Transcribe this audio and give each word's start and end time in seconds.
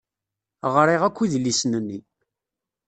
Ɣriɣ 0.73 1.01
akk 1.07 1.17
idlisen-nni. 1.19 1.99